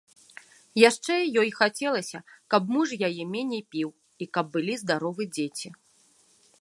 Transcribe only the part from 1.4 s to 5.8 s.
ёй хацелася, каб муж яе меней піў і каб былі здаровы дзеці.